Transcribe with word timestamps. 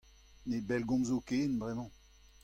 Ne 0.47 0.57
bellgomzo 0.69 1.17
ken 1.29 1.51
bremañ. 1.61 1.91